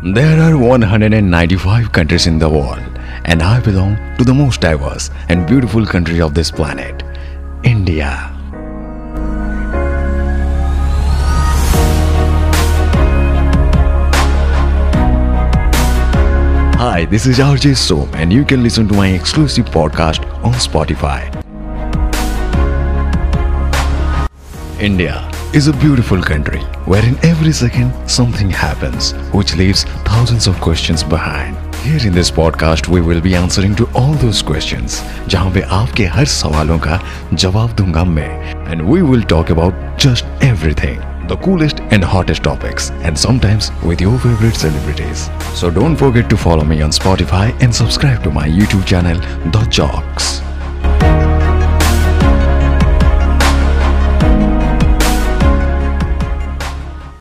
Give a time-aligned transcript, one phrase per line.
[0.00, 2.78] There are 195 countries in the world,
[3.24, 7.02] and I belong to the most diverse and beautiful country of this planet,
[7.64, 8.06] India.
[16.78, 21.26] Hi, this is RJ Soum, and you can listen to my exclusive podcast on Spotify.
[24.80, 30.59] India is a beautiful country where in every second something happens which leaves thousands of
[30.59, 31.55] questions behind.
[31.83, 36.05] Here in this podcast we will be answering to all those questions जहां पे आपके
[36.17, 37.01] हर सवालों का
[37.33, 38.31] जवाब दूंगा मैं
[38.67, 44.01] and we will talk about just everything the coolest and hottest topics and sometimes with
[44.01, 45.29] your favorite celebrities.
[45.55, 49.19] So don't forget to follow me on Spotify and subscribe to my YouTube channel
[49.51, 50.36] The Jocks.